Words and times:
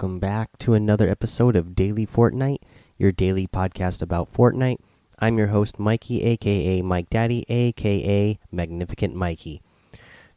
Welcome 0.00 0.18
back 0.18 0.56
to 0.60 0.72
another 0.72 1.10
episode 1.10 1.56
of 1.56 1.74
Daily 1.74 2.06
Fortnite, 2.06 2.62
your 2.96 3.12
daily 3.12 3.46
podcast 3.46 4.00
about 4.00 4.32
Fortnite. 4.32 4.78
I'm 5.18 5.36
your 5.36 5.48
host, 5.48 5.78
Mikey, 5.78 6.22
aka 6.22 6.80
Mike 6.80 7.10
Daddy, 7.10 7.44
aka 7.50 8.38
Magnificent 8.50 9.14
Mikey. 9.14 9.60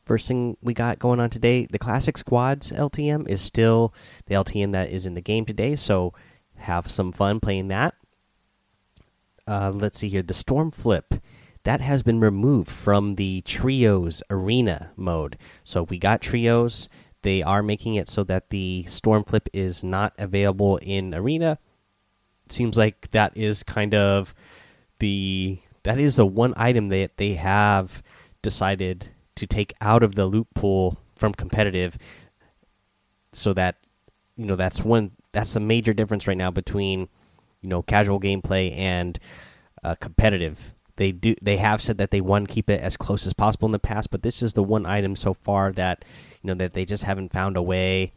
First 0.03 0.27
thing 0.27 0.57
we 0.61 0.73
got 0.73 0.99
going 0.99 1.21
on 1.21 1.29
today 1.29 1.65
the 1.71 1.79
Classic 1.79 2.17
Squads 2.17 2.73
LTM 2.73 3.25
is 3.29 3.39
still 3.39 3.93
the 4.25 4.35
LTM 4.35 4.73
that 4.73 4.89
is 4.89 5.05
in 5.05 5.13
the 5.13 5.21
game 5.21 5.45
today, 5.45 5.77
so 5.77 6.13
have 6.55 6.89
some 6.89 7.13
fun 7.13 7.39
playing 7.39 7.69
that. 7.69 7.93
Uh, 9.47 9.71
let's 9.73 9.97
see 9.97 10.09
here. 10.09 10.23
The 10.23 10.33
Storm 10.33 10.71
Flip 10.71 11.13
that 11.63 11.79
has 11.79 12.03
been 12.03 12.19
removed 12.19 12.69
from 12.69 13.15
the 13.15 13.39
Trios 13.43 14.21
Arena 14.29 14.91
mode. 14.97 15.37
So 15.63 15.83
we 15.83 15.99
got 15.99 16.19
Trios. 16.19 16.89
They 17.23 17.41
are 17.41 17.63
making 17.63 17.95
it 17.95 18.07
so 18.07 18.23
that 18.25 18.49
the 18.49 18.83
Storm 18.83 19.23
Flip 19.23 19.49
is 19.53 19.83
not 19.83 20.13
available 20.17 20.77
in 20.77 21.13
Arena. 21.13 21.57
Seems 22.49 22.77
like 22.77 23.11
that 23.11 23.35
is 23.35 23.63
kind 23.63 23.95
of 23.95 24.35
the 24.99 25.59
that 25.83 25.97
is 25.97 26.15
the 26.15 26.25
one 26.25 26.53
item 26.55 26.89
that 26.89 27.17
they 27.17 27.33
have 27.33 28.03
decided 28.41 29.09
to 29.35 29.47
take 29.47 29.73
out 29.81 30.03
of 30.03 30.15
the 30.15 30.25
loot 30.25 30.47
pool 30.53 30.97
from 31.15 31.33
competitive 31.33 31.97
so 33.31 33.53
that 33.53 33.77
you 34.35 34.45
know 34.45 34.55
that's 34.55 34.81
one 34.81 35.11
that's 35.31 35.55
a 35.55 35.59
major 35.59 35.93
difference 35.93 36.27
right 36.27 36.37
now 36.37 36.51
between 36.51 37.07
you 37.61 37.69
know 37.69 37.81
casual 37.81 38.19
gameplay 38.19 38.75
and 38.77 39.19
uh, 39.83 39.95
competitive 39.95 40.73
they 40.97 41.11
do 41.11 41.35
they 41.41 41.57
have 41.57 41.81
said 41.81 41.97
that 41.97 42.11
they 42.11 42.21
want 42.21 42.47
to 42.47 42.53
keep 42.53 42.69
it 42.69 42.81
as 42.81 42.97
close 42.97 43.25
as 43.25 43.33
possible 43.33 43.67
in 43.67 43.71
the 43.71 43.79
past 43.79 44.11
but 44.11 44.21
this 44.21 44.43
is 44.43 44.53
the 44.53 44.63
one 44.63 44.85
item 44.85 45.15
so 45.15 45.33
far 45.33 45.71
that 45.71 46.05
you 46.41 46.47
know 46.47 46.53
that 46.53 46.73
they 46.73 46.85
just 46.85 47.03
haven't 47.03 47.33
found 47.33 47.57
a 47.57 47.61
way 47.61 48.13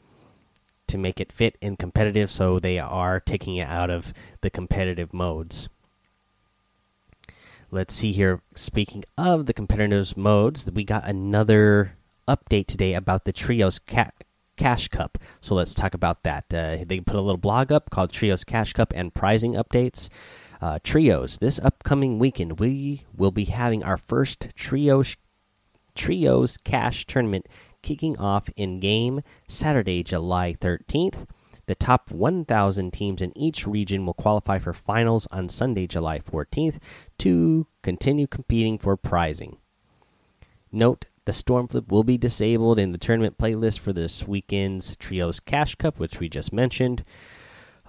to 0.86 0.98
make 0.98 1.20
it 1.20 1.32
fit 1.32 1.56
in 1.60 1.76
competitive 1.76 2.30
so 2.30 2.58
they 2.58 2.78
are 2.78 3.20
taking 3.20 3.56
it 3.56 3.68
out 3.68 3.90
of 3.90 4.12
the 4.40 4.50
competitive 4.50 5.12
modes. 5.12 5.68
Let's 7.70 7.94
see 7.94 8.12
here. 8.12 8.40
Speaking 8.54 9.04
of 9.18 9.46
the 9.46 9.52
competitive 9.52 10.16
modes 10.16 10.70
we 10.70 10.84
got 10.84 11.08
another 11.08 11.96
update 12.28 12.66
today 12.66 12.94
about 12.94 13.24
the 13.24 13.32
trios 13.32 13.78
ca 13.78 14.10
cash 14.56 14.88
cup. 14.88 15.18
So 15.40 15.54
let's 15.54 15.74
talk 15.74 15.92
about 15.92 16.22
that. 16.22 16.44
Uh, 16.52 16.78
they 16.86 17.00
put 17.00 17.16
a 17.16 17.20
little 17.20 17.36
blog 17.36 17.70
up 17.70 17.90
called 17.90 18.10
trios 18.10 18.44
cash 18.44 18.72
cup 18.72 18.92
and 18.96 19.12
prizing 19.12 19.52
updates 19.52 20.08
uh, 20.60 20.78
trios. 20.82 21.38
This 21.38 21.58
upcoming 21.58 22.18
weekend, 22.18 22.58
we 22.58 23.04
will 23.14 23.30
be 23.30 23.44
having 23.44 23.82
our 23.82 23.96
first 23.96 24.48
trios 24.54 25.16
trios 25.94 26.58
cash 26.58 27.06
tournament 27.06 27.46
kicking 27.82 28.18
off 28.18 28.50
in 28.56 28.80
game 28.80 29.22
Saturday, 29.48 30.02
July 30.02 30.54
13th. 30.60 31.26
The 31.66 31.74
top 31.74 32.10
1,000 32.12 32.92
teams 32.92 33.22
in 33.22 33.36
each 33.36 33.66
region 33.66 34.06
will 34.06 34.14
qualify 34.14 34.58
for 34.58 34.72
finals 34.72 35.26
on 35.32 35.48
Sunday, 35.48 35.86
July 35.86 36.20
14th, 36.20 36.78
to 37.18 37.66
continue 37.82 38.26
competing 38.26 38.78
for 38.78 38.96
prizing. 38.96 39.58
Note 40.70 41.06
the 41.24 41.32
Stormflip 41.32 41.88
will 41.88 42.04
be 42.04 42.16
disabled 42.16 42.78
in 42.78 42.92
the 42.92 42.98
tournament 42.98 43.36
playlist 43.36 43.80
for 43.80 43.92
this 43.92 44.28
weekend's 44.28 44.94
Trios 44.94 45.40
Cash 45.40 45.74
Cup, 45.74 45.98
which 45.98 46.20
we 46.20 46.28
just 46.28 46.52
mentioned. 46.52 47.02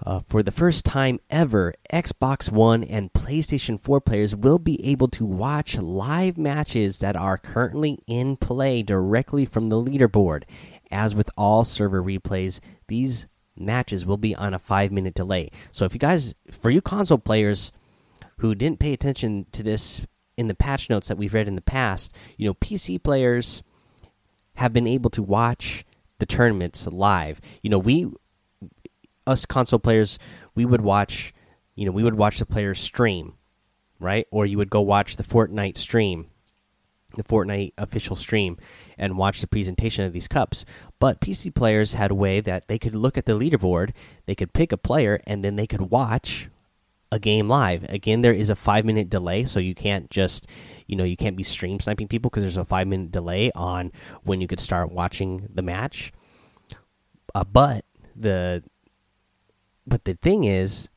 Uh, 0.04 0.20
for 0.28 0.42
the 0.42 0.50
first 0.50 0.84
time 0.84 1.20
ever, 1.28 1.74
Xbox 1.92 2.50
One 2.50 2.84
and 2.84 3.12
PlayStation 3.12 3.80
4 3.80 4.00
players 4.00 4.34
will 4.34 4.58
be 4.58 4.84
able 4.86 5.08
to 5.08 5.24
watch 5.24 5.76
live 5.76 6.38
matches 6.38 7.00
that 7.00 7.16
are 7.16 7.36
currently 7.36 7.98
in 8.06 8.36
play 8.36 8.82
directly 8.82 9.44
from 9.44 9.68
the 9.68 9.76
leaderboard. 9.76 10.44
As 10.90 11.14
with 11.14 11.30
all 11.36 11.64
server 11.64 12.02
replays, 12.02 12.60
these 12.86 13.26
matches 13.56 14.06
will 14.06 14.16
be 14.16 14.34
on 14.36 14.54
a 14.54 14.58
five 14.58 14.92
minute 14.92 15.14
delay. 15.14 15.50
So, 15.72 15.84
if 15.84 15.92
you 15.92 15.98
guys, 15.98 16.34
for 16.50 16.70
you 16.70 16.80
console 16.80 17.18
players 17.18 17.72
who 18.38 18.54
didn't 18.54 18.78
pay 18.78 18.92
attention 18.92 19.46
to 19.52 19.62
this 19.62 20.02
in 20.36 20.46
the 20.46 20.54
patch 20.54 20.88
notes 20.88 21.08
that 21.08 21.18
we've 21.18 21.34
read 21.34 21.48
in 21.48 21.56
the 21.56 21.60
past, 21.60 22.14
you 22.36 22.46
know, 22.46 22.54
PC 22.54 23.02
players 23.02 23.62
have 24.54 24.72
been 24.72 24.86
able 24.86 25.10
to 25.10 25.22
watch 25.22 25.84
the 26.18 26.26
tournaments 26.26 26.86
live. 26.86 27.40
You 27.62 27.70
know, 27.70 27.78
we 27.78 28.08
us 29.28 29.46
console 29.46 29.78
players, 29.78 30.18
we 30.54 30.64
would 30.64 30.80
watch, 30.80 31.32
you 31.74 31.86
know, 31.86 31.92
we 31.92 32.02
would 32.02 32.14
watch 32.14 32.38
the 32.38 32.46
players 32.46 32.80
stream, 32.80 33.34
right? 34.00 34.26
Or 34.30 34.46
you 34.46 34.56
would 34.58 34.70
go 34.70 34.80
watch 34.80 35.16
the 35.16 35.24
Fortnite 35.24 35.76
stream, 35.76 36.26
the 37.14 37.22
Fortnite 37.22 37.74
official 37.78 38.16
stream, 38.16 38.56
and 38.96 39.18
watch 39.18 39.40
the 39.40 39.46
presentation 39.46 40.04
of 40.04 40.12
these 40.12 40.28
cups. 40.28 40.64
But 40.98 41.20
PC 41.20 41.54
players 41.54 41.92
had 41.92 42.10
a 42.10 42.16
way 42.16 42.40
that 42.40 42.68
they 42.68 42.78
could 42.78 42.94
look 42.94 43.18
at 43.18 43.26
the 43.26 43.38
leaderboard, 43.38 43.92
they 44.26 44.34
could 44.34 44.52
pick 44.52 44.72
a 44.72 44.78
player, 44.78 45.20
and 45.26 45.44
then 45.44 45.56
they 45.56 45.66
could 45.66 45.90
watch 45.90 46.48
a 47.10 47.18
game 47.18 47.48
live. 47.48 47.84
Again, 47.88 48.22
there 48.22 48.32
is 48.32 48.50
a 48.50 48.56
five 48.56 48.84
minute 48.84 49.08
delay, 49.10 49.44
so 49.44 49.60
you 49.60 49.74
can't 49.74 50.10
just, 50.10 50.46
you 50.86 50.96
know, 50.96 51.04
you 51.04 51.16
can't 51.16 51.36
be 51.36 51.42
stream 51.42 51.80
sniping 51.80 52.08
people 52.08 52.30
because 52.30 52.42
there's 52.42 52.56
a 52.56 52.64
five 52.64 52.86
minute 52.86 53.12
delay 53.12 53.50
on 53.54 53.92
when 54.24 54.40
you 54.40 54.46
could 54.46 54.60
start 54.60 54.92
watching 54.92 55.48
the 55.52 55.62
match. 55.62 56.12
Uh, 57.34 57.44
but 57.44 57.84
the 58.16 58.62
but 59.88 60.04
the 60.04 60.14
thing 60.14 60.44
is, 60.44 60.88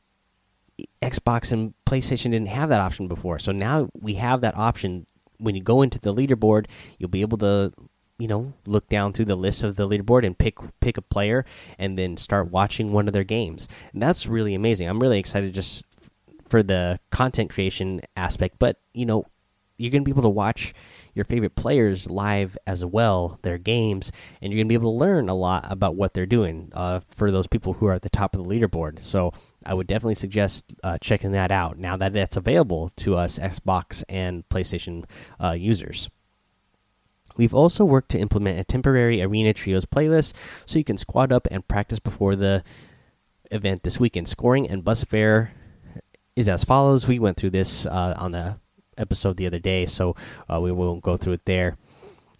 Xbox 1.00 1.52
and 1.52 1.74
PlayStation 1.86 2.30
didn't 2.30 2.48
have 2.48 2.68
that 2.68 2.80
option 2.80 3.08
before. 3.08 3.38
So 3.38 3.52
now 3.52 3.88
we 3.94 4.14
have 4.14 4.40
that 4.40 4.56
option. 4.56 5.06
When 5.38 5.54
you 5.54 5.62
go 5.62 5.82
into 5.82 5.98
the 5.98 6.14
leaderboard, 6.14 6.66
you'll 6.98 7.10
be 7.10 7.20
able 7.20 7.38
to, 7.38 7.72
you 8.18 8.28
know, 8.28 8.52
look 8.66 8.88
down 8.88 9.12
through 9.12 9.26
the 9.26 9.36
list 9.36 9.62
of 9.62 9.76
the 9.76 9.88
leaderboard 9.88 10.24
and 10.24 10.36
pick 10.36 10.58
pick 10.80 10.96
a 10.96 11.02
player, 11.02 11.44
and 11.78 11.98
then 11.98 12.16
start 12.16 12.50
watching 12.50 12.92
one 12.92 13.06
of 13.06 13.12
their 13.12 13.24
games. 13.24 13.68
And 13.92 14.02
that's 14.02 14.26
really 14.26 14.54
amazing. 14.54 14.88
I'm 14.88 15.00
really 15.00 15.18
excited 15.18 15.52
just 15.54 15.84
for 16.48 16.62
the 16.62 17.00
content 17.10 17.50
creation 17.50 18.00
aspect. 18.16 18.56
But 18.58 18.78
you 18.94 19.06
know, 19.06 19.26
you're 19.78 19.90
gonna 19.90 20.04
be 20.04 20.12
able 20.12 20.22
to 20.22 20.28
watch 20.28 20.74
your 21.14 21.24
favorite 21.24 21.54
players 21.54 22.10
live 22.10 22.56
as 22.66 22.84
well, 22.84 23.38
their 23.42 23.58
games, 23.58 24.12
and 24.40 24.52
you're 24.52 24.58
going 24.58 24.66
to 24.66 24.68
be 24.68 24.74
able 24.74 24.92
to 24.92 24.98
learn 24.98 25.28
a 25.28 25.34
lot 25.34 25.70
about 25.70 25.94
what 25.94 26.14
they're 26.14 26.26
doing 26.26 26.70
uh, 26.72 27.00
for 27.14 27.30
those 27.30 27.46
people 27.46 27.74
who 27.74 27.86
are 27.86 27.92
at 27.92 28.02
the 28.02 28.10
top 28.10 28.34
of 28.34 28.42
the 28.42 28.48
leaderboard. 28.48 28.98
So 29.00 29.32
I 29.64 29.74
would 29.74 29.86
definitely 29.86 30.14
suggest 30.14 30.74
uh, 30.82 30.98
checking 30.98 31.32
that 31.32 31.50
out 31.50 31.78
now 31.78 31.96
that 31.96 32.12
that's 32.12 32.36
available 32.36 32.90
to 32.96 33.16
us 33.16 33.38
Xbox 33.38 34.02
and 34.08 34.48
PlayStation 34.48 35.04
uh, 35.42 35.52
users. 35.52 36.08
We've 37.36 37.54
also 37.54 37.84
worked 37.84 38.10
to 38.10 38.18
implement 38.18 38.58
a 38.58 38.64
temporary 38.64 39.22
Arena 39.22 39.54
Trios 39.54 39.86
playlist 39.86 40.34
so 40.66 40.78
you 40.78 40.84
can 40.84 40.98
squad 40.98 41.32
up 41.32 41.48
and 41.50 41.66
practice 41.66 41.98
before 41.98 42.36
the 42.36 42.62
event 43.50 43.82
this 43.82 43.98
weekend. 43.98 44.28
Scoring 44.28 44.68
and 44.68 44.84
bus 44.84 45.04
fare 45.04 45.52
is 46.36 46.48
as 46.48 46.64
follows. 46.64 47.06
We 47.06 47.18
went 47.18 47.36
through 47.36 47.50
this 47.50 47.86
uh, 47.86 48.14
on 48.18 48.32
the 48.32 48.58
episode 48.96 49.36
the 49.36 49.46
other 49.46 49.58
day, 49.58 49.86
so 49.86 50.16
uh, 50.52 50.60
we 50.60 50.72
won't 50.72 51.02
go 51.02 51.16
through 51.16 51.34
it 51.34 51.44
there. 51.44 51.76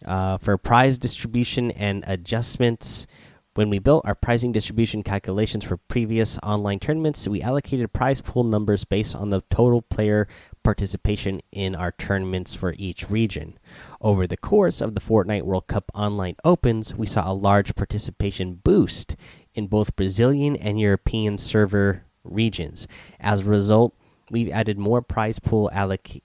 Uh, 0.05 0.37
for 0.39 0.59
prize 0.59 0.99
distribution 0.99 1.71
and 1.73 2.05
adjustments, 2.07 3.07
when 3.55 3.69
we 3.69 3.79
built 3.79 4.07
our 4.07 4.15
pricing 4.15 4.51
distribution 4.51 5.03
calculations 5.03 5.65
for 5.65 5.77
previous 5.77 6.39
online 6.43 6.81
tournaments, 6.81 7.29
we 7.29 7.43
allocated 7.43 7.93
prize 7.93 8.23
pool 8.23 8.45
numbers 8.45 8.85
based 8.85 9.15
on 9.15 9.29
the 9.29 9.43
total 9.51 9.83
player 9.83 10.27
participation 10.63 11.43
in 11.53 11.75
our 11.75 11.93
tournaments 11.93 12.55
for 12.55 12.75
each 12.79 13.11
region. 13.11 13.59
Over 14.01 14.27
the 14.27 14.39
course 14.39 14.81
of 14.81 14.95
the 14.95 15.03
Fortnite 15.03 15.43
World 15.43 15.67
Cup 15.67 15.91
Online 15.95 16.37
Opens, 16.45 16.95
we 16.95 17.07
saw 17.07 17.31
a 17.31 17.35
large 17.35 17.75
participation 17.75 18.55
boost 18.55 19.17
in 19.55 19.67
both 19.67 19.97
Brazilian 19.97 20.57
and 20.57 20.81
European 20.81 21.37
server 21.37 22.07
regions. 22.25 22.89
As 23.21 23.41
a 23.41 23.45
result, 23.45 23.95
we've 24.31 24.51
added 24.51 24.79
more 24.79 25.03
prize 25.03 25.39
pool 25.39 25.71
alloc 25.75 26.23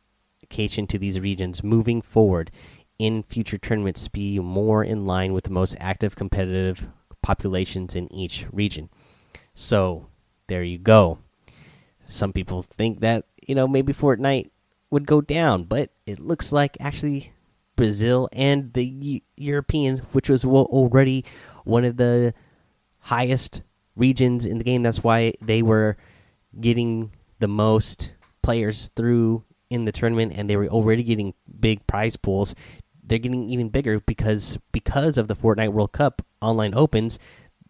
allocation 0.49 0.87
to 0.87 0.97
these 0.97 1.19
regions 1.19 1.63
moving 1.63 2.01
forward 2.01 2.51
in 2.97 3.23
future 3.23 3.57
tournaments 3.57 4.05
to 4.05 4.09
be 4.11 4.39
more 4.39 4.83
in 4.83 5.05
line 5.05 5.33
with 5.33 5.43
the 5.43 5.51
most 5.51 5.75
active 5.79 6.15
competitive 6.15 6.87
populations 7.21 7.95
in 7.95 8.11
each 8.11 8.45
region. 8.51 8.89
So, 9.53 10.07
there 10.47 10.63
you 10.63 10.77
go. 10.77 11.19
Some 12.05 12.33
people 12.33 12.61
think 12.61 13.01
that, 13.01 13.25
you 13.47 13.55
know, 13.55 13.67
maybe 13.67 13.93
Fortnite 13.93 14.49
would 14.89 15.05
go 15.05 15.21
down, 15.21 15.65
but 15.65 15.91
it 16.05 16.19
looks 16.19 16.51
like 16.51 16.77
actually 16.79 17.33
Brazil 17.75 18.29
and 18.31 18.73
the 18.73 19.21
European, 19.35 19.99
which 20.13 20.29
was 20.29 20.45
already 20.45 21.25
one 21.65 21.83
of 21.85 21.97
the 21.97 22.33
highest 22.99 23.61
regions 23.95 24.45
in 24.45 24.57
the 24.57 24.63
game, 24.63 24.83
that's 24.83 25.03
why 25.03 25.33
they 25.41 25.61
were 25.61 25.97
getting 26.59 27.11
the 27.39 27.47
most 27.47 28.13
players 28.41 28.89
through 28.95 29.43
in 29.69 29.85
the 29.85 29.91
tournament 29.91 30.33
and 30.35 30.49
they 30.49 30.55
were 30.55 30.67
already 30.67 31.03
getting 31.03 31.33
big 31.59 31.85
prize 31.87 32.15
pools 32.15 32.55
they're 33.03 33.19
getting 33.19 33.49
even 33.49 33.69
bigger 33.69 33.99
because 34.01 34.57
because 34.71 35.17
of 35.17 35.27
the 35.27 35.35
Fortnite 35.35 35.71
World 35.71 35.91
Cup 35.91 36.21
online 36.41 36.73
opens 36.75 37.19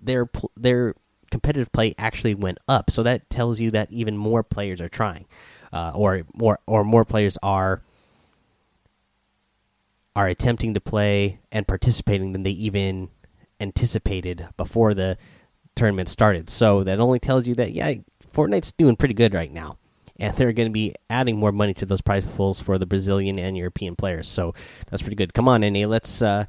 their 0.01 0.29
their 0.55 0.95
competitive 1.29 1.71
play 1.71 1.93
actually 1.97 2.33
went 2.33 2.57
up 2.67 2.89
so 2.89 3.03
that 3.03 3.29
tells 3.29 3.59
you 3.59 3.71
that 3.71 3.91
even 3.91 4.17
more 4.17 4.43
players 4.43 4.79
are 4.81 4.89
trying 4.89 5.25
uh, 5.73 5.91
or 5.93 6.23
more 6.33 6.59
or 6.65 6.83
more 6.83 7.03
players 7.03 7.37
are 7.43 7.81
are 10.15 10.27
attempting 10.27 10.73
to 10.73 10.81
play 10.81 11.39
and 11.51 11.67
participating 11.67 12.33
than 12.33 12.41
they 12.41 12.49
even 12.49 13.09
anticipated 13.61 14.47
before 14.57 14.95
the 14.95 15.15
tournament 15.75 16.09
started. 16.09 16.49
So 16.49 16.83
that 16.83 16.99
only 16.99 17.19
tells 17.19 17.47
you 17.47 17.53
that 17.55 17.73
yeah, 17.73 17.93
Fortnite's 18.33 18.71
doing 18.71 18.95
pretty 18.95 19.13
good 19.13 19.35
right 19.35 19.51
now, 19.51 19.77
and 20.19 20.35
they're 20.35 20.53
going 20.53 20.67
to 20.67 20.73
be 20.73 20.95
adding 21.09 21.37
more 21.37 21.51
money 21.51 21.73
to 21.75 21.85
those 21.85 22.01
prize 22.01 22.23
pools 22.35 22.59
for 22.59 22.77
the 22.77 22.85
Brazilian 22.85 23.37
and 23.39 23.57
European 23.57 23.95
players. 23.95 24.27
So 24.27 24.53
that's 24.89 25.01
pretty 25.01 25.15
good. 25.15 25.33
Come 25.33 25.47
on, 25.47 25.61
NA, 25.61 25.87
let's 25.87 26.21
uh, 26.21 26.45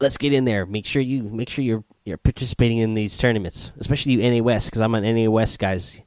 let's 0.00 0.16
get 0.16 0.32
in 0.32 0.44
there. 0.44 0.66
Make 0.66 0.86
sure 0.86 1.02
you 1.02 1.22
make 1.24 1.48
sure 1.48 1.64
you're 1.64 1.84
you're 2.04 2.16
participating 2.16 2.78
in 2.78 2.94
these 2.94 3.18
tournaments, 3.18 3.72
especially 3.78 4.12
you 4.12 4.30
NA 4.30 4.42
West, 4.42 4.68
because 4.68 4.80
I'm 4.80 4.94
on 4.94 5.02
NA 5.02 5.30
West 5.30 5.58
guys. 5.58 6.02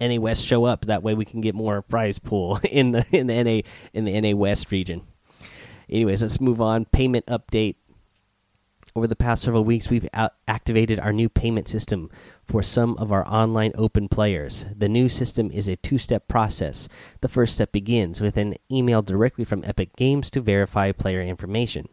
NA 0.00 0.20
West 0.20 0.44
show 0.44 0.64
up 0.64 0.84
that 0.84 1.02
way 1.02 1.14
we 1.14 1.24
can 1.24 1.40
get 1.40 1.56
more 1.56 1.82
prize 1.82 2.20
pool 2.20 2.60
in 2.70 2.92
the 2.92 3.04
in 3.10 3.26
the 3.26 3.42
NA 3.42 3.60
in 3.92 4.04
the 4.04 4.20
NA 4.20 4.36
West 4.36 4.70
region. 4.70 5.02
Anyways, 5.88 6.22
let's 6.22 6.40
move 6.40 6.60
on. 6.60 6.84
Payment 6.84 7.26
update. 7.26 7.76
Over 8.96 9.06
the 9.06 9.16
past 9.16 9.42
several 9.42 9.64
weeks, 9.64 9.90
we've 9.90 10.08
activated 10.48 10.98
our 10.98 11.12
new 11.12 11.28
payment 11.28 11.68
system 11.68 12.10
for 12.48 12.62
some 12.62 12.96
of 12.96 13.12
our 13.12 13.28
online 13.28 13.72
open 13.76 14.08
players. 14.08 14.64
The 14.74 14.88
new 14.88 15.08
system 15.08 15.50
is 15.50 15.68
a 15.68 15.76
two 15.76 15.98
step 15.98 16.26
process. 16.26 16.88
The 17.20 17.28
first 17.28 17.54
step 17.54 17.70
begins 17.70 18.20
with 18.20 18.36
an 18.36 18.54
email 18.72 19.02
directly 19.02 19.44
from 19.44 19.62
Epic 19.64 19.94
Games 19.96 20.30
to 20.30 20.40
verify 20.40 20.92
player 20.92 21.20
information. 21.20 21.88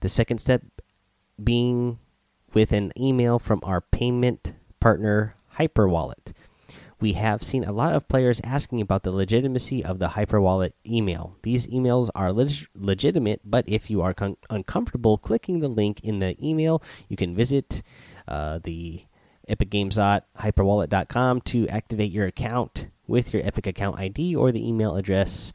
The 0.00 0.08
second 0.08 0.38
step 0.38 0.62
being 1.42 1.98
with 2.54 2.72
an 2.72 2.92
email 2.98 3.38
from 3.38 3.60
our 3.62 3.80
payment 3.80 4.54
partner 4.80 5.36
Hyperwallet 5.58 6.32
we 7.02 7.14
have 7.14 7.42
seen 7.42 7.64
a 7.64 7.72
lot 7.72 7.92
of 7.92 8.08
players 8.08 8.40
asking 8.44 8.80
about 8.80 9.02
the 9.02 9.10
legitimacy 9.10 9.84
of 9.84 9.98
the 9.98 10.10
hyperwallet 10.10 10.72
email. 10.86 11.36
These 11.42 11.66
emails 11.66 12.08
are 12.14 12.32
leg 12.32 12.52
legitimate, 12.76 13.40
but 13.44 13.64
if 13.66 13.90
you 13.90 14.00
are 14.00 14.14
uncomfortable 14.48 15.18
clicking 15.18 15.58
the 15.58 15.68
link 15.68 16.00
in 16.04 16.20
the 16.20 16.36
email, 16.40 16.80
you 17.08 17.16
can 17.16 17.34
visit 17.34 17.82
uh, 18.28 18.60
the 18.62 19.02
epicgames.hyperwallet.com 19.48 21.40
to 21.42 21.68
activate 21.68 22.12
your 22.12 22.26
account 22.26 22.88
with 23.06 23.32
your 23.34 23.44
Epic 23.44 23.66
account 23.66 23.98
ID 23.98 24.34
or 24.36 24.52
the 24.52 24.66
email 24.66 24.96
address 24.96 25.52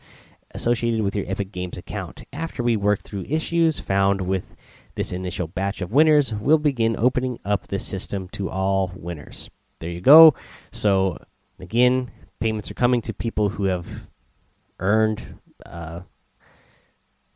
associated 0.52 1.02
with 1.02 1.16
your 1.16 1.26
Epic 1.28 1.52
Games 1.52 1.78
account. 1.78 2.24
After 2.32 2.64
we 2.64 2.76
work 2.78 3.02
through 3.02 3.26
issues 3.28 3.80
found 3.80 4.22
with 4.22 4.56
this 4.96 5.12
initial 5.12 5.48
batch 5.48 5.82
of 5.82 5.92
winners, 5.92 6.34
we'll 6.34 6.58
begin 6.58 6.96
opening 6.98 7.40
up 7.46 7.68
the 7.68 7.80
system 7.80 8.28
to 8.30 8.50
all 8.50 8.92
winners. 8.96 9.50
There 9.80 9.90
you 9.90 10.02
go. 10.02 10.34
So 10.72 11.18
Again, 11.60 12.12
payments 12.40 12.70
are 12.70 12.76
coming 12.76 13.02
to 13.02 13.14
people 13.14 13.50
who 13.50 13.64
have 13.66 14.08
earned, 14.80 15.40
uh, 15.66 16.02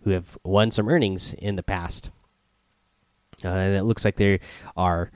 who 0.03 0.12
have 0.12 0.38
won 0.44 0.69
some 0.69 0.88
earnings 0.88 1.33
in 1.33 1.56
the 1.56 1.63
past, 1.63 2.12
uh, 3.44 3.48
and 3.48 3.75
it 3.75 3.83
looks 3.83 4.06
like 4.06 4.18
they 4.18 4.39
are 4.77 5.12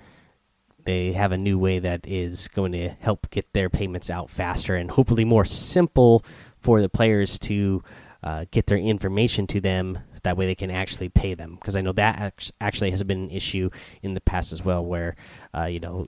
they 0.86 1.12
have 1.14 1.32
a 1.32 1.38
new 1.38 1.58
way 1.58 1.80
that 1.80 2.08
is 2.08 2.48
going 2.50 2.72
to 2.72 2.90
help 2.90 3.30
get 3.30 3.52
their 3.54 3.70
payments 3.70 4.10
out 4.10 4.30
faster 4.30 4.76
and 4.76 4.92
hopefully 4.92 5.26
more 5.26 5.46
simple 5.46 6.24
for 6.60 6.82
the 6.82 6.90
players 6.90 7.38
to 7.40 7.84
uh, 8.24 8.46
get 8.52 8.66
their 8.68 8.78
information 8.78 9.46
to 9.46 9.62
them 9.62 10.00
that 10.24 10.38
way 10.38 10.48
they 10.48 10.56
can 10.56 10.72
actually 10.72 11.10
pay 11.10 11.36
them 11.36 11.54
because 11.56 11.76
i 11.76 11.82
know 11.82 11.92
that 11.92 12.52
actually 12.60 12.90
has 12.90 13.04
been 13.04 13.26
an 13.26 13.30
issue 13.30 13.70
in 14.02 14.16
the 14.16 14.22
past 14.22 14.52
as 14.52 14.66
well 14.66 14.84
where 14.84 15.16
uh, 15.56 15.66
you 15.66 15.80
know 15.80 16.08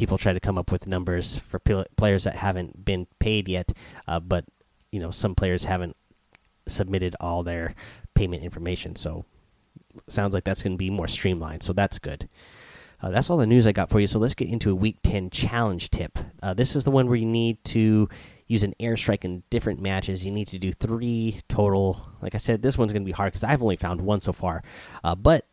people 0.00 0.16
try 0.16 0.32
to 0.32 0.40
come 0.40 0.56
up 0.56 0.72
with 0.72 0.86
numbers 0.86 1.40
for 1.40 1.58
players 1.58 2.24
that 2.24 2.34
haven't 2.34 2.86
been 2.86 3.06
paid 3.18 3.46
yet, 3.48 3.70
uh, 4.08 4.18
but 4.18 4.46
you 4.90 4.98
know 4.98 5.10
some 5.10 5.34
players 5.34 5.64
haven't 5.64 5.94
submitted 6.66 7.14
all 7.20 7.42
their 7.42 7.74
payment 8.14 8.42
information. 8.42 8.96
So 8.96 9.26
sounds 10.08 10.32
like 10.32 10.44
that's 10.44 10.62
going 10.62 10.72
to 10.72 10.78
be 10.78 10.88
more 10.88 11.06
streamlined. 11.06 11.62
So 11.62 11.74
that's 11.74 11.98
good. 11.98 12.30
Uh, 13.02 13.10
that's 13.10 13.30
all 13.30 13.36
the 13.36 13.46
news 13.46 13.66
I 13.66 13.72
got 13.72 13.90
for 13.90 14.00
you. 14.00 14.06
So 14.06 14.18
let's 14.18 14.34
get 14.34 14.48
into 14.48 14.70
a 14.70 14.74
Week 14.74 14.98
10 15.02 15.30
challenge 15.30 15.90
tip. 15.90 16.18
Uh, 16.42 16.54
this 16.54 16.76
is 16.76 16.84
the 16.84 16.90
one 16.90 17.06
where 17.06 17.16
you 17.16 17.26
need 17.26 17.62
to 17.66 18.08
use 18.46 18.62
an 18.64 18.74
airstrike 18.80 19.24
in 19.24 19.42
different 19.48 19.80
matches. 19.80 20.24
You 20.24 20.32
need 20.32 20.48
to 20.48 20.58
do 20.58 20.72
three 20.72 21.40
total. 21.48 22.04
Like 22.20 22.34
I 22.34 22.38
said, 22.38 22.62
this 22.62 22.76
one's 22.76 22.92
going 22.92 23.02
to 23.02 23.06
be 23.06 23.12
hard 23.12 23.32
because 23.32 23.44
I've 23.44 23.62
only 23.62 23.76
found 23.76 24.00
one 24.00 24.20
so 24.20 24.32
far. 24.32 24.62
Uh, 25.04 25.14
but 25.14 25.46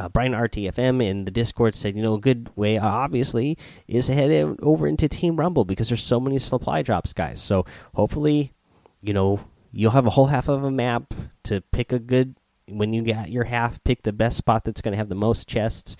uh, 0.00 0.08
Brian 0.08 0.32
RTFM 0.32 1.02
in 1.02 1.26
the 1.26 1.30
Discord 1.30 1.74
said, 1.74 1.94
you 1.94 2.02
know, 2.02 2.14
a 2.14 2.20
good 2.20 2.50
way, 2.56 2.78
obviously, 2.78 3.56
is 3.86 4.06
to 4.06 4.14
head 4.14 4.56
over 4.62 4.86
into 4.86 5.08
Team 5.08 5.36
Rumble 5.36 5.64
because 5.64 5.88
there's 5.88 6.02
so 6.02 6.18
many 6.18 6.38
supply 6.38 6.82
drops, 6.82 7.12
guys. 7.12 7.40
So 7.40 7.66
hopefully, 7.94 8.52
you 9.00 9.12
know, 9.12 9.40
you'll 9.72 9.90
have 9.92 10.06
a 10.06 10.10
whole 10.10 10.26
half 10.26 10.48
of 10.48 10.64
a 10.64 10.70
map 10.70 11.14
to 11.44 11.60
pick 11.72 11.92
a 11.92 11.98
good. 11.98 12.34
When 12.66 12.92
you 12.92 13.02
get 13.02 13.30
your 13.30 13.44
half, 13.44 13.82
pick 13.82 14.02
the 14.02 14.12
best 14.12 14.36
spot 14.36 14.64
that's 14.64 14.80
going 14.80 14.92
to 14.92 14.98
have 14.98 15.08
the 15.08 15.16
most 15.16 15.48
chests. 15.48 15.96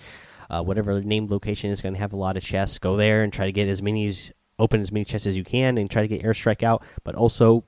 Uh, 0.50 0.62
whatever 0.62 1.00
named 1.00 1.30
location 1.30 1.70
is 1.70 1.80
going 1.80 1.94
to 1.94 2.00
have 2.00 2.12
a 2.12 2.16
lot 2.16 2.36
of 2.36 2.42
chests. 2.42 2.78
Go 2.78 2.96
there 2.96 3.22
and 3.22 3.32
try 3.32 3.46
to 3.46 3.52
get 3.52 3.68
as 3.68 3.80
many 3.80 4.06
as 4.06 4.32
open 4.58 4.80
as 4.80 4.92
many 4.92 5.04
chests 5.04 5.26
as 5.26 5.36
you 5.36 5.44
can, 5.44 5.78
and 5.78 5.90
try 5.90 6.02
to 6.02 6.08
get 6.08 6.22
airstrike 6.22 6.62
out. 6.62 6.82
But 7.04 7.14
also, 7.14 7.64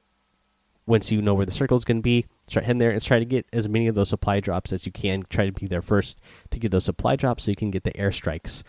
once 0.87 1.11
you 1.13 1.23
know 1.23 1.35
where 1.35 1.47
the 1.47 1.53
circle 1.53 1.77
is 1.77 1.85
going 1.85 1.99
to 1.99 2.03
be, 2.03 2.27
start 2.47 2.67
heading 2.67 2.79
there 2.79 2.91
and 2.91 3.01
try 3.01 3.19
to 3.19 3.25
get 3.25 3.47
as 3.53 3.69
many 3.69 3.87
of 3.87 3.95
those 3.95 4.09
supply 4.09 4.41
drops 4.41 4.73
as 4.73 4.85
you 4.85 4.93
can. 4.93 5.25
Try 5.31 5.47
to 5.47 5.53
be 5.53 5.67
there 5.67 5.83
first 5.83 6.19
to 6.51 6.59
get 6.59 6.71
those 6.71 6.85
supply 6.85 7.17
drops 7.17 7.45
so 7.45 7.51
you 7.51 7.57
can 7.57 7.71
get 7.71 7.85
the 7.85 7.93
airstrikes. 7.93 8.63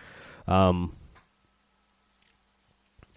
Um, 0.47 0.95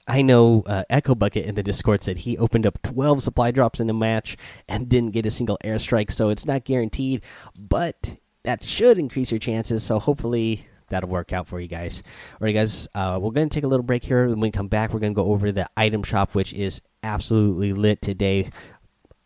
I 0.09 0.23
know 0.23 0.63
uh, 0.67 0.85
Echo 0.89 1.15
Bucket 1.15 1.47
in 1.47 1.57
the 1.57 1.63
Discord 1.63 2.03
said 2.03 2.19
he 2.19 2.39
opened 2.39 2.65
up 2.65 2.81
12 2.83 3.23
supply 3.23 3.51
drops 3.51 3.81
in 3.81 3.91
a 3.91 3.95
match 3.95 4.37
and 4.69 4.89
didn't 4.89 5.11
get 5.11 5.27
a 5.27 5.31
single 5.31 5.59
airstrike, 5.65 6.13
so 6.13 6.29
it's 6.29 6.47
not 6.47 6.65
guaranteed, 6.65 7.23
but 7.59 8.17
that 8.45 8.63
should 8.63 8.99
increase 8.99 9.33
your 9.33 9.41
chances. 9.41 9.83
So 9.83 9.99
hopefully 9.99 10.69
that'll 10.89 11.09
work 11.09 11.33
out 11.33 11.47
for 11.47 11.61
you 11.61 11.69
guys. 11.69 12.03
All 12.35 12.45
right, 12.45 12.53
guys, 12.55 12.89
uh, 12.95 13.19
we're 13.21 13.31
going 13.31 13.49
to 13.49 13.55
take 13.55 13.65
a 13.65 13.69
little 13.69 13.85
break 13.85 14.05
here. 14.05 14.29
When 14.29 14.41
we 14.41 14.51
come 14.51 14.69
back, 14.69 14.93
we're 14.93 15.01
going 15.01 15.15
to 15.15 15.23
go 15.23 15.31
over 15.31 15.53
the 15.53 15.69
item 15.77 16.03
shop, 16.03 16.35
which 16.35 16.53
is 16.53 16.81
absolutely 17.03 17.73
lit 17.73 18.03
today. 18.03 18.51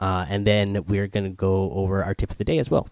Uh, 0.01 0.27
and 0.29 0.47
then 0.47 0.85
we're 0.87 1.09
going 1.09 1.25
to 1.25 1.31
go 1.31 1.71
over 1.73 2.03
our 2.03 2.15
tip 2.15 2.31
of 2.31 2.39
the 2.39 2.45
day 2.45 2.59
as 2.59 2.71
well. 2.71 2.89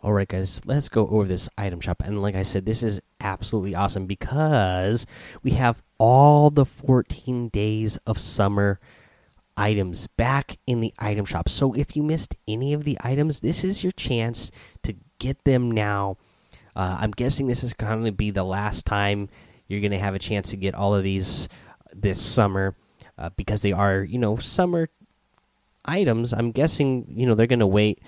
All 0.00 0.12
right, 0.12 0.28
guys, 0.28 0.62
let's 0.64 0.88
go 0.88 1.08
over 1.08 1.24
this 1.24 1.48
item 1.58 1.80
shop. 1.80 2.02
And 2.04 2.22
like 2.22 2.36
I 2.36 2.44
said, 2.44 2.64
this 2.64 2.84
is 2.84 3.00
absolutely 3.20 3.74
awesome 3.74 4.06
because 4.06 5.06
we 5.42 5.50
have 5.52 5.82
all 5.98 6.50
the 6.50 6.64
14 6.64 7.48
days 7.48 7.96
of 8.06 8.16
summer 8.16 8.78
items 9.56 10.06
back 10.16 10.56
in 10.68 10.80
the 10.80 10.94
item 11.00 11.24
shop. 11.24 11.48
So 11.48 11.72
if 11.74 11.96
you 11.96 12.04
missed 12.04 12.36
any 12.46 12.72
of 12.72 12.84
the 12.84 12.96
items, 13.00 13.40
this 13.40 13.64
is 13.64 13.82
your 13.82 13.92
chance 13.92 14.52
to 14.84 14.94
get 15.18 15.44
them 15.44 15.70
now. 15.70 16.16
Uh, 16.76 16.98
I'm 17.00 17.10
guessing 17.10 17.46
this 17.46 17.64
is 17.64 17.74
going 17.74 18.04
to 18.04 18.12
be 18.12 18.30
the 18.30 18.44
last 18.44 18.86
time 18.86 19.28
you're 19.66 19.80
going 19.80 19.92
to 19.92 19.98
have 19.98 20.14
a 20.14 20.18
chance 20.18 20.50
to 20.50 20.56
get 20.56 20.74
all 20.74 20.94
of 20.94 21.02
these 21.02 21.48
this 21.92 22.20
summer 22.20 22.74
uh, 23.16 23.30
because 23.36 23.62
they 23.62 23.72
are 23.72 24.02
you 24.02 24.18
know 24.18 24.36
summer 24.36 24.88
items. 25.84 26.32
I'm 26.32 26.52
guessing 26.52 27.06
you 27.08 27.26
know 27.26 27.34
they're 27.34 27.46
going 27.46 27.58
to 27.58 27.66
wait 27.66 28.00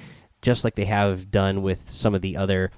just 0.43 0.65
like 0.65 0.75
they 0.75 0.87
have 0.87 1.31
done 1.31 1.63
with 1.63 1.89
some 1.89 2.15
of 2.15 2.23
the 2.23 2.37
other 2.37 2.71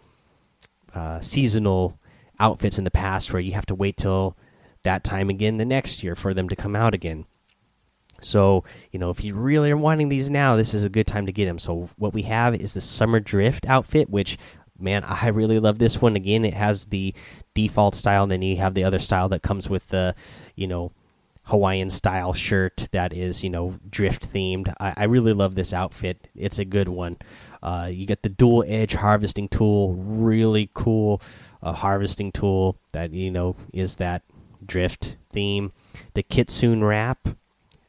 uh, 0.94 1.20
seasonal 1.20 1.98
outfits 2.40 2.78
in 2.78 2.84
the 2.84 2.90
past, 2.90 3.32
where 3.32 3.40
you 3.40 3.52
have 3.52 3.66
to 3.66 3.74
wait 3.74 3.96
till 3.96 4.36
that 4.82 5.04
time 5.04 5.30
again 5.30 5.58
the 5.58 5.64
next 5.64 6.02
year 6.02 6.14
for 6.14 6.34
them 6.34 6.48
to 6.48 6.56
come 6.56 6.74
out 6.74 6.94
again. 6.94 7.24
So, 8.24 8.64
you 8.90 8.98
know, 8.98 9.10
if 9.10 9.24
you 9.24 9.34
really 9.34 9.70
are 9.70 9.76
wanting 9.76 10.08
these 10.08 10.30
now, 10.30 10.56
this 10.56 10.74
is 10.74 10.84
a 10.84 10.88
good 10.88 11.06
time 11.06 11.26
to 11.26 11.32
get 11.32 11.46
them. 11.46 11.58
So, 11.58 11.88
what 11.96 12.14
we 12.14 12.22
have 12.22 12.54
is 12.54 12.74
the 12.74 12.80
Summer 12.80 13.20
Drift 13.20 13.66
outfit, 13.66 14.10
which, 14.10 14.38
man, 14.78 15.04
I 15.04 15.28
really 15.28 15.58
love 15.58 15.78
this 15.78 16.00
one. 16.00 16.16
Again, 16.16 16.44
it 16.44 16.54
has 16.54 16.86
the 16.86 17.14
default 17.54 17.94
style, 17.94 18.24
and 18.24 18.32
then 18.32 18.42
you 18.42 18.56
have 18.56 18.74
the 18.74 18.84
other 18.84 18.98
style 18.98 19.28
that 19.30 19.42
comes 19.42 19.68
with 19.68 19.88
the, 19.88 20.14
you 20.56 20.66
know, 20.66 20.92
Hawaiian 21.44 21.90
style 21.90 22.32
shirt 22.32 22.88
that 22.92 23.12
is, 23.12 23.42
you 23.42 23.50
know, 23.50 23.76
drift 23.90 24.32
themed. 24.32 24.72
I, 24.78 24.94
I 24.96 25.04
really 25.04 25.32
love 25.32 25.54
this 25.54 25.72
outfit. 25.72 26.28
It's 26.36 26.60
a 26.60 26.64
good 26.64 26.88
one. 26.88 27.16
Uh, 27.62 27.88
you 27.90 28.06
get 28.06 28.22
the 28.22 28.28
dual 28.28 28.64
edge 28.66 28.94
harvesting 28.94 29.48
tool, 29.48 29.94
really 29.94 30.70
cool 30.72 31.20
uh, 31.62 31.72
harvesting 31.72 32.30
tool 32.30 32.78
that, 32.92 33.12
you 33.12 33.30
know, 33.30 33.56
is 33.72 33.96
that 33.96 34.22
drift 34.64 35.16
theme. 35.32 35.72
The 36.14 36.22
Kitsune 36.22 36.84
wrap, 36.84 37.28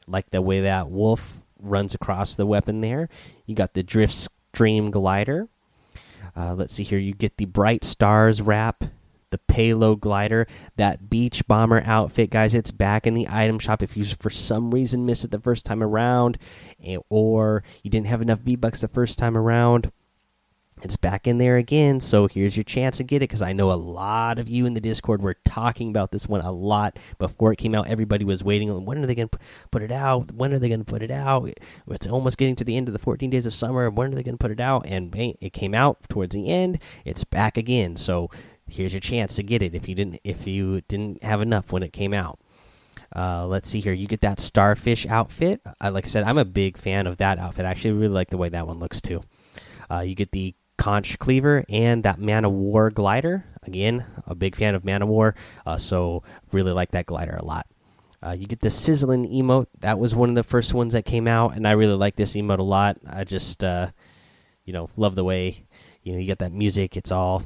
like 0.06 0.30
the 0.30 0.42
way 0.42 0.62
that 0.62 0.90
wolf 0.90 1.40
runs 1.60 1.94
across 1.94 2.34
the 2.34 2.46
weapon 2.46 2.80
there. 2.80 3.08
You 3.46 3.54
got 3.54 3.74
the 3.74 3.82
drift 3.82 4.28
stream 4.52 4.90
glider. 4.90 5.48
Uh, 6.36 6.54
let's 6.54 6.74
see 6.74 6.82
here. 6.82 6.98
You 6.98 7.14
get 7.14 7.36
the 7.36 7.44
bright 7.46 7.84
stars 7.84 8.42
wrap 8.42 8.84
the 9.34 9.38
payload 9.52 10.00
glider, 10.00 10.46
that 10.76 11.10
beach 11.10 11.44
bomber 11.48 11.82
outfit, 11.84 12.30
guys. 12.30 12.54
It's 12.54 12.70
back 12.70 13.04
in 13.04 13.14
the 13.14 13.26
item 13.28 13.58
shop. 13.58 13.82
If 13.82 13.96
you 13.96 14.04
for 14.04 14.30
some 14.30 14.70
reason 14.70 15.06
missed 15.06 15.24
it 15.24 15.32
the 15.32 15.40
first 15.40 15.66
time 15.66 15.82
around, 15.82 16.38
eh, 16.84 16.98
or 17.08 17.64
you 17.82 17.90
didn't 17.90 18.06
have 18.06 18.22
enough 18.22 18.38
V 18.38 18.54
bucks 18.54 18.80
the 18.82 18.86
first 18.86 19.18
time 19.18 19.36
around, 19.36 19.90
It's 20.82 20.96
back 20.96 21.26
in 21.26 21.38
there 21.38 21.56
again, 21.56 22.00
so 22.00 22.26
here's 22.26 22.56
your 22.56 22.64
chance 22.64 22.98
to 22.98 23.04
get 23.04 23.18
it 23.18 23.28
because 23.28 23.42
I 23.42 23.52
know 23.52 23.72
a 23.72 23.74
lot 23.74 24.38
of 24.38 24.48
you 24.48 24.66
in 24.66 24.74
the 24.74 24.80
Discord 24.80 25.22
were 25.22 25.36
talking 25.44 25.88
about 25.88 26.10
this 26.10 26.28
one 26.28 26.40
a 26.40 26.50
lot 26.50 26.98
before 27.18 27.52
it 27.52 27.56
came 27.56 27.74
out. 27.74 27.88
Everybody 27.88 28.24
was 28.24 28.44
waiting. 28.44 28.84
When 28.84 28.98
are 28.98 29.06
they 29.06 29.14
going 29.14 29.28
to 29.28 29.38
put 29.70 29.82
it 29.82 29.92
out? 29.92 30.32
When 30.32 30.52
are 30.52 30.58
they 30.58 30.68
going 30.68 30.84
to 30.84 30.90
put 30.90 31.02
it 31.02 31.10
out? 31.12 31.48
It's 31.88 32.06
almost 32.06 32.38
getting 32.38 32.56
to 32.56 32.64
the 32.64 32.76
end 32.76 32.88
of 32.88 32.92
the 32.92 32.98
14 32.98 33.30
days 33.30 33.46
of 33.46 33.54
summer. 33.54 33.88
When 33.88 34.12
are 34.12 34.14
they 34.14 34.22
going 34.22 34.34
to 34.34 34.42
put 34.42 34.50
it 34.50 34.60
out? 34.60 34.84
And 34.86 35.14
it 35.14 35.52
came 35.52 35.74
out 35.74 35.98
towards 36.08 36.34
the 36.34 36.50
end. 36.50 36.82
It's 37.04 37.24
back 37.24 37.56
again, 37.56 37.96
so 37.96 38.28
here's 38.68 38.92
your 38.92 39.00
chance 39.00 39.36
to 39.36 39.42
get 39.42 39.62
it 39.62 39.74
if 39.74 39.88
you 39.88 39.94
didn't 39.94 40.20
if 40.24 40.46
you 40.46 40.80
didn't 40.82 41.22
have 41.22 41.40
enough 41.40 41.72
when 41.72 41.82
it 41.82 41.92
came 41.92 42.12
out. 42.12 42.40
Uh, 43.14 43.46
let's 43.46 43.68
see 43.68 43.80
here. 43.80 43.92
You 43.92 44.08
get 44.08 44.22
that 44.22 44.40
starfish 44.40 45.06
outfit. 45.06 45.60
Like 45.80 46.04
I 46.04 46.08
said, 46.08 46.24
I'm 46.24 46.38
a 46.38 46.44
big 46.44 46.76
fan 46.76 47.06
of 47.06 47.18
that 47.18 47.38
outfit. 47.38 47.64
I 47.64 47.70
actually 47.70 47.92
really 47.92 48.12
like 48.12 48.30
the 48.30 48.36
way 48.36 48.48
that 48.48 48.66
one 48.66 48.80
looks 48.80 49.00
too. 49.00 49.22
Uh, 49.90 50.00
you 50.00 50.14
get 50.14 50.32
the 50.32 50.54
conch 50.76 51.18
cleaver 51.18 51.64
and 51.68 52.02
that 52.02 52.18
man 52.18 52.44
of 52.44 52.52
war 52.52 52.90
glider. 52.90 53.44
Again, 53.62 54.04
a 54.26 54.34
big 54.34 54.56
fan 54.56 54.74
of 54.74 54.84
man 54.84 55.02
of 55.02 55.08
war, 55.08 55.34
uh, 55.64 55.78
so 55.78 56.22
really 56.52 56.72
like 56.72 56.90
that 56.90 57.06
glider 57.06 57.36
a 57.36 57.44
lot. 57.44 57.66
Uh, 58.24 58.32
you 58.32 58.46
get 58.46 58.60
the 58.60 58.70
sizzling 58.70 59.28
emote. 59.28 59.66
That 59.80 59.98
was 59.98 60.14
one 60.14 60.30
of 60.30 60.34
the 60.34 60.42
first 60.42 60.72
ones 60.72 60.94
that 60.94 61.04
came 61.04 61.28
out, 61.28 61.56
and 61.56 61.66
I 61.66 61.72
really 61.72 61.94
like 61.94 62.16
this 62.16 62.34
emote 62.34 62.58
a 62.58 62.62
lot. 62.62 62.98
I 63.06 63.24
just, 63.24 63.62
uh, 63.62 63.90
you 64.64 64.72
know, 64.72 64.88
love 64.96 65.14
the 65.14 65.24
way 65.24 65.66
you 66.02 66.12
know 66.12 66.18
you 66.18 66.26
get 66.26 66.38
that 66.38 66.52
music. 66.52 66.96
It's 66.96 67.12
all 67.12 67.42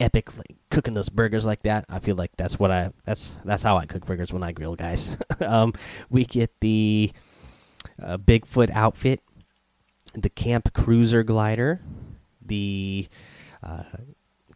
epic, 0.00 0.34
like 0.36 0.56
cooking 0.70 0.94
those 0.94 1.08
burgers 1.10 1.44
like 1.44 1.62
that. 1.62 1.84
I 1.88 1.98
feel 1.98 2.16
like 2.16 2.32
that's 2.36 2.58
what 2.58 2.70
I 2.70 2.92
that's 3.04 3.38
that's 3.44 3.62
how 3.62 3.76
I 3.76 3.86
cook 3.86 4.06
burgers 4.06 4.32
when 4.32 4.42
I 4.42 4.52
grill, 4.52 4.76
guys. 4.76 5.16
um, 5.40 5.74
we 6.08 6.24
get 6.24 6.58
the 6.60 7.12
uh, 8.02 8.16
Bigfoot 8.16 8.70
outfit, 8.70 9.20
the 10.14 10.30
Camp 10.30 10.72
Cruiser 10.72 11.22
glider, 11.22 11.80
the 12.46 13.08
uh, 13.62 13.82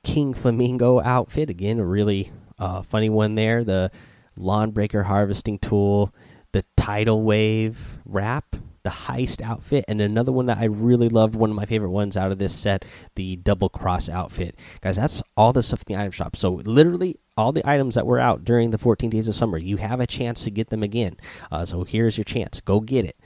King 0.03 0.35
Flamingo 0.35 1.01
outfit. 1.01 1.51
Again, 1.51 1.79
a 1.79 1.85
really 1.85 2.33
uh, 2.59 2.83
funny 2.83 3.11
one 3.11 3.35
there. 3.35 3.65
The 3.65 3.91
lawn 4.37 4.71
breaker 4.71 5.03
harvesting 5.03 5.59
tool, 5.59 6.15
the 6.53 6.65
tidal 6.77 7.23
wave 7.23 7.99
wrap, 8.05 8.57
the 8.83 8.91
heist 8.91 9.43
outfit, 9.43 9.85
and 9.89 10.01
another 10.01 10.33
one 10.33 10.47
that 10.47 10.59
I 10.59 10.65
really 10.65 11.09
loved, 11.09 11.35
one 11.35 11.51
of 11.51 11.57
my 11.57 11.67
favorite 11.67 11.91
ones 11.91 12.17
out 12.17 12.31
of 12.31 12.39
this 12.39 12.55
set, 12.55 12.85
the 13.15 13.37
double 13.37 13.69
cross 13.69 14.09
outfit. 14.09 14.59
Guys, 14.81 14.97
that's 14.97 15.23
all 15.37 15.53
the 15.53 15.63
stuff 15.63 15.85
in 15.87 15.95
the 15.95 16.01
item 16.01 16.13
shop. 16.13 16.37
So 16.37 16.55
literally 16.65 17.17
all 17.37 17.53
the 17.53 17.69
items 17.69 17.95
that 17.95 18.07
were 18.07 18.19
out 18.19 18.45
during 18.45 18.71
the 18.71 18.79
14 18.79 19.11
days 19.11 19.29
of 19.29 19.35
summer, 19.35 19.59
you 19.59 19.77
have 19.77 20.01
a 20.01 20.07
chance 20.07 20.45
to 20.45 20.51
get 20.51 20.71
them 20.71 20.83
again. 20.83 21.17
Uh, 21.53 21.65
so 21.65 21.85
here's 21.85 22.17
your 22.17 22.25
chance. 22.25 22.61
Go 22.61 22.81
get 22.81 23.05
it. 23.05 23.17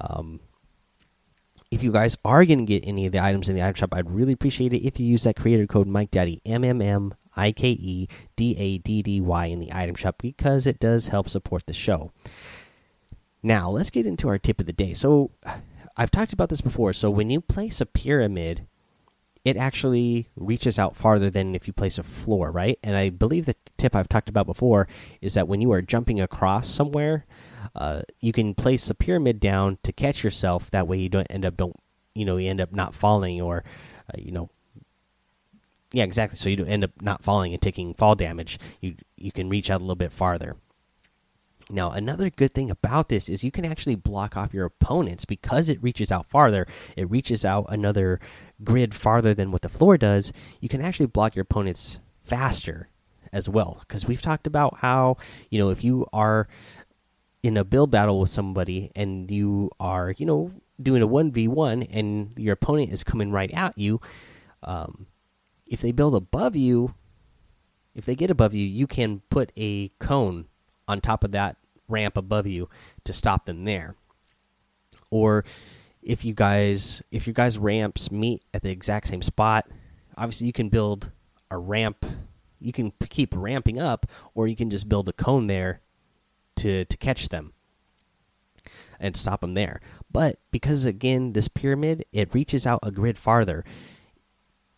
Um, 0.00 0.40
if 1.74 1.82
you 1.82 1.90
guys 1.90 2.16
are 2.24 2.44
going 2.44 2.60
to 2.60 2.64
get 2.64 2.86
any 2.86 3.04
of 3.04 3.12
the 3.12 3.22
items 3.22 3.48
in 3.48 3.56
the 3.56 3.62
item 3.62 3.74
shop, 3.74 3.94
I'd 3.94 4.08
really 4.08 4.32
appreciate 4.32 4.72
it 4.72 4.86
if 4.86 5.00
you 5.00 5.06
use 5.06 5.24
that 5.24 5.36
creator 5.36 5.66
code 5.66 5.88
Mike 5.88 6.12
Daddy 6.12 6.40
M 6.46 6.62
M 6.64 6.80
M 6.80 7.14
I 7.36 7.50
K 7.50 7.70
E 7.70 8.08
D 8.36 8.56
A 8.56 8.78
D 8.78 9.02
D 9.02 9.20
Y 9.20 9.46
in 9.46 9.58
the 9.58 9.72
item 9.72 9.96
shop 9.96 10.16
because 10.18 10.66
it 10.66 10.78
does 10.78 11.08
help 11.08 11.28
support 11.28 11.66
the 11.66 11.72
show. 11.72 12.12
Now, 13.42 13.68
let's 13.70 13.90
get 13.90 14.06
into 14.06 14.28
our 14.28 14.38
tip 14.38 14.60
of 14.60 14.66
the 14.66 14.72
day. 14.72 14.94
So, 14.94 15.32
I've 15.96 16.12
talked 16.12 16.32
about 16.32 16.48
this 16.48 16.60
before. 16.60 16.92
So, 16.92 17.10
when 17.10 17.28
you 17.28 17.40
place 17.40 17.80
a 17.80 17.86
pyramid, 17.86 18.66
it 19.44 19.56
actually 19.56 20.28
reaches 20.36 20.78
out 20.78 20.96
farther 20.96 21.28
than 21.28 21.56
if 21.56 21.66
you 21.66 21.72
place 21.72 21.98
a 21.98 22.04
floor, 22.04 22.52
right? 22.52 22.78
And 22.84 22.96
I 22.96 23.10
believe 23.10 23.46
the 23.46 23.56
tip 23.76 23.96
I've 23.96 24.08
talked 24.08 24.28
about 24.28 24.46
before 24.46 24.86
is 25.20 25.34
that 25.34 25.48
when 25.48 25.60
you 25.60 25.72
are 25.72 25.82
jumping 25.82 26.20
across 26.20 26.68
somewhere, 26.68 27.26
uh, 27.74 28.02
you 28.20 28.32
can 28.32 28.54
place 28.54 28.86
the 28.86 28.94
pyramid 28.94 29.40
down 29.40 29.78
to 29.82 29.92
catch 29.92 30.24
yourself. 30.24 30.70
That 30.70 30.88
way, 30.88 30.98
you 30.98 31.08
don't 31.08 31.26
end 31.30 31.44
up 31.44 31.56
don't 31.56 31.76
you 32.14 32.24
know 32.24 32.36
you 32.36 32.48
end 32.48 32.60
up 32.60 32.72
not 32.72 32.94
falling 32.94 33.40
or 33.40 33.64
uh, 34.08 34.18
you 34.18 34.32
know 34.32 34.50
yeah 35.92 36.04
exactly. 36.04 36.36
So 36.36 36.48
you 36.48 36.56
don't 36.56 36.68
end 36.68 36.84
up 36.84 36.90
not 37.00 37.22
falling 37.22 37.52
and 37.52 37.62
taking 37.62 37.94
fall 37.94 38.14
damage. 38.14 38.58
You 38.80 38.94
you 39.16 39.32
can 39.32 39.48
reach 39.48 39.70
out 39.70 39.80
a 39.80 39.84
little 39.84 39.96
bit 39.96 40.12
farther. 40.12 40.56
Now, 41.70 41.90
another 41.90 42.28
good 42.28 42.52
thing 42.52 42.70
about 42.70 43.08
this 43.08 43.28
is 43.28 43.42
you 43.42 43.50
can 43.50 43.64
actually 43.64 43.94
block 43.94 44.36
off 44.36 44.52
your 44.52 44.66
opponents 44.66 45.24
because 45.24 45.70
it 45.70 45.82
reaches 45.82 46.12
out 46.12 46.28
farther. 46.28 46.66
It 46.94 47.10
reaches 47.10 47.42
out 47.44 47.66
another 47.68 48.20
grid 48.62 48.94
farther 48.94 49.32
than 49.32 49.50
what 49.50 49.62
the 49.62 49.70
floor 49.70 49.96
does. 49.96 50.32
You 50.60 50.68
can 50.68 50.82
actually 50.82 51.06
block 51.06 51.34
your 51.34 51.42
opponents 51.44 52.00
faster 52.22 52.90
as 53.32 53.48
well 53.48 53.78
because 53.80 54.06
we've 54.06 54.22
talked 54.22 54.46
about 54.46 54.78
how 54.78 55.16
you 55.50 55.58
know 55.58 55.70
if 55.70 55.82
you 55.82 56.06
are 56.12 56.46
in 57.44 57.58
a 57.58 57.64
build 57.64 57.90
battle 57.90 58.18
with 58.18 58.30
somebody 58.30 58.90
and 58.96 59.30
you 59.30 59.70
are, 59.78 60.14
you 60.16 60.24
know, 60.24 60.50
doing 60.80 61.02
a 61.02 61.06
1v1 61.06 61.86
and 61.90 62.32
your 62.38 62.54
opponent 62.54 62.90
is 62.90 63.04
coming 63.04 63.30
right 63.30 63.52
at 63.52 63.76
you, 63.76 64.00
um, 64.62 65.06
if 65.66 65.82
they 65.82 65.92
build 65.92 66.14
above 66.14 66.56
you, 66.56 66.94
if 67.94 68.06
they 68.06 68.14
get 68.14 68.30
above 68.30 68.54
you, 68.54 68.66
you 68.66 68.86
can 68.86 69.20
put 69.28 69.52
a 69.58 69.88
cone 69.98 70.46
on 70.88 71.02
top 71.02 71.22
of 71.22 71.32
that 71.32 71.58
ramp 71.86 72.16
above 72.16 72.46
you 72.46 72.70
to 73.04 73.12
stop 73.12 73.44
them 73.44 73.64
there. 73.64 73.94
Or 75.10 75.44
if 76.02 76.24
you 76.24 76.32
guys 76.32 77.02
if 77.10 77.26
your 77.26 77.34
guys 77.34 77.58
ramps 77.58 78.10
meet 78.10 78.42
at 78.54 78.62
the 78.62 78.70
exact 78.70 79.08
same 79.08 79.20
spot, 79.20 79.68
obviously 80.16 80.46
you 80.46 80.54
can 80.54 80.70
build 80.70 81.10
a 81.50 81.58
ramp. 81.58 82.06
You 82.58 82.72
can 82.72 82.90
keep 83.10 83.34
ramping 83.36 83.78
up, 83.78 84.06
or 84.34 84.48
you 84.48 84.56
can 84.56 84.70
just 84.70 84.88
build 84.88 85.10
a 85.10 85.12
cone 85.12 85.46
there 85.46 85.82
to 86.56 86.84
to 86.84 86.96
catch 86.96 87.28
them 87.28 87.52
and 89.00 89.16
stop 89.16 89.40
them 89.40 89.54
there. 89.54 89.80
But 90.10 90.38
because 90.50 90.84
again, 90.84 91.32
this 91.32 91.48
pyramid 91.48 92.04
it 92.12 92.34
reaches 92.34 92.66
out 92.66 92.80
a 92.82 92.90
grid 92.90 93.18
farther. 93.18 93.64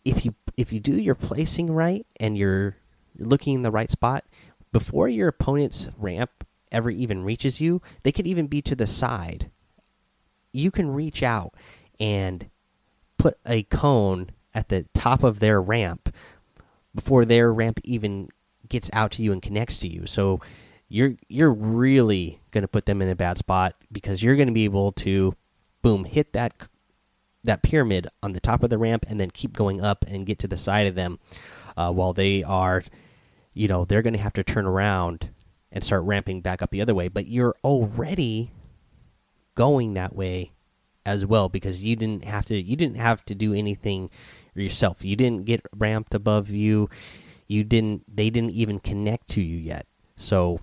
If 0.03 0.25
you 0.25 0.35
if 0.55 0.73
you 0.73 0.79
do 0.79 0.99
your 0.99 1.15
placing 1.15 1.71
right 1.71 2.05
and 2.19 2.37
you're 2.37 2.77
looking 3.17 3.55
in 3.55 3.61
the 3.61 3.71
right 3.71 3.91
spot 3.91 4.25
before 4.71 5.07
your 5.07 5.27
opponent's 5.27 5.87
ramp 5.97 6.45
ever 6.71 6.89
even 6.89 7.23
reaches 7.23 7.61
you, 7.61 7.81
they 8.03 8.11
could 8.11 8.27
even 8.27 8.47
be 8.47 8.61
to 8.61 8.75
the 8.75 8.87
side. 8.87 9.49
You 10.51 10.71
can 10.71 10.91
reach 10.91 11.23
out 11.23 11.53
and 11.99 12.49
put 13.17 13.37
a 13.45 13.63
cone 13.63 14.31
at 14.53 14.69
the 14.69 14.85
top 14.93 15.23
of 15.23 15.39
their 15.39 15.61
ramp 15.61 16.13
before 16.93 17.25
their 17.25 17.53
ramp 17.53 17.79
even 17.83 18.29
gets 18.67 18.89
out 18.93 19.11
to 19.11 19.23
you 19.23 19.31
and 19.31 19.41
connects 19.41 19.77
to 19.79 19.87
you. 19.87 20.05
So 20.05 20.41
you're 20.89 21.15
you're 21.27 21.53
really 21.53 22.39
going 22.51 22.61
to 22.61 22.67
put 22.67 22.85
them 22.85 23.01
in 23.01 23.09
a 23.09 23.15
bad 23.15 23.37
spot 23.37 23.75
because 23.91 24.23
you're 24.23 24.35
going 24.35 24.47
to 24.47 24.53
be 24.53 24.65
able 24.65 24.91
to 24.91 25.33
boom 25.81 26.05
hit 26.05 26.33
that 26.33 26.53
that 27.43 27.63
pyramid 27.63 28.07
on 28.23 28.33
the 28.33 28.39
top 28.39 28.63
of 28.63 28.69
the 28.69 28.77
ramp 28.77 29.05
and 29.07 29.19
then 29.19 29.29
keep 29.29 29.53
going 29.53 29.81
up 29.81 30.05
and 30.07 30.25
get 30.25 30.39
to 30.39 30.47
the 30.47 30.57
side 30.57 30.87
of 30.87 30.95
them 30.95 31.19
uh, 31.75 31.91
while 31.91 32.13
they 32.13 32.43
are 32.43 32.83
you 33.53 33.67
know 33.67 33.85
they're 33.85 34.01
going 34.01 34.13
to 34.13 34.19
have 34.19 34.33
to 34.33 34.43
turn 34.43 34.65
around 34.65 35.29
and 35.71 35.83
start 35.83 36.03
ramping 36.03 36.41
back 36.41 36.61
up 36.61 36.71
the 36.71 36.81
other 36.81 36.95
way. 36.95 37.07
But 37.07 37.27
you're 37.27 37.55
already 37.63 38.51
going 39.55 39.93
that 39.93 40.15
way 40.15 40.51
as 41.05 41.25
well 41.25 41.49
because 41.49 41.83
you 41.83 41.95
didn't 41.95 42.25
have 42.25 42.45
to 42.45 42.59
you 42.59 42.75
didn't 42.75 42.97
have 42.97 43.23
to 43.25 43.35
do 43.35 43.53
anything 43.53 44.09
yourself. 44.53 45.03
You 45.03 45.15
didn't 45.15 45.45
get 45.45 45.65
ramped 45.75 46.13
above 46.13 46.49
you. 46.49 46.89
You 47.47 47.63
didn't 47.63 48.03
they 48.13 48.29
didn't 48.29 48.51
even 48.51 48.79
connect 48.79 49.29
to 49.29 49.41
you 49.41 49.57
yet. 49.57 49.85
So 50.15 50.59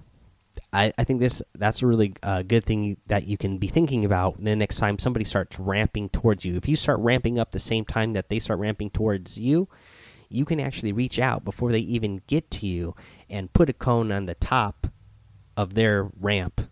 I, 0.72 0.92
I 0.98 1.04
think 1.04 1.20
this 1.20 1.42
that's 1.54 1.82
a 1.82 1.86
really 1.86 2.14
uh, 2.22 2.42
good 2.42 2.64
thing 2.64 2.96
that 3.06 3.26
you 3.26 3.36
can 3.36 3.58
be 3.58 3.66
thinking 3.66 4.04
about 4.04 4.42
the 4.42 4.56
next 4.56 4.76
time 4.76 4.98
somebody 4.98 5.24
starts 5.24 5.58
ramping 5.58 6.08
towards 6.08 6.44
you. 6.44 6.56
If 6.56 6.68
you 6.68 6.76
start 6.76 7.00
ramping 7.00 7.38
up 7.38 7.50
the 7.50 7.58
same 7.58 7.84
time 7.84 8.12
that 8.12 8.28
they 8.28 8.38
start 8.38 8.60
ramping 8.60 8.90
towards 8.90 9.38
you, 9.38 9.68
you 10.28 10.44
can 10.44 10.60
actually 10.60 10.92
reach 10.92 11.18
out 11.18 11.44
before 11.44 11.72
they 11.72 11.80
even 11.80 12.22
get 12.26 12.50
to 12.52 12.66
you 12.66 12.94
and 13.30 13.52
put 13.52 13.70
a 13.70 13.72
cone 13.72 14.12
on 14.12 14.26
the 14.26 14.34
top 14.34 14.86
of 15.56 15.74
their 15.74 16.10
ramp 16.20 16.68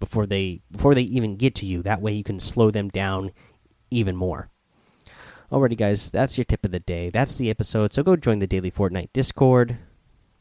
before 0.00 0.26
they 0.26 0.60
before 0.70 0.94
they 0.94 1.02
even 1.02 1.36
get 1.36 1.54
to 1.56 1.66
you. 1.66 1.82
That 1.82 2.00
way 2.00 2.12
you 2.12 2.24
can 2.24 2.40
slow 2.40 2.70
them 2.70 2.88
down 2.88 3.32
even 3.90 4.16
more. 4.16 4.50
Alrighty, 5.52 5.76
guys, 5.76 6.10
that's 6.10 6.36
your 6.36 6.44
tip 6.44 6.64
of 6.64 6.72
the 6.72 6.80
day. 6.80 7.10
That's 7.10 7.38
the 7.38 7.50
episode. 7.50 7.92
So 7.92 8.02
go 8.02 8.16
join 8.16 8.40
the 8.40 8.46
daily 8.46 8.70
Fortnite 8.70 9.12
Discord. 9.12 9.78